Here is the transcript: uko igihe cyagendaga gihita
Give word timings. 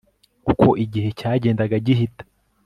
uko 0.51 0.67
igihe 0.83 1.09
cyagendaga 1.19 1.75
gihita 1.85 2.23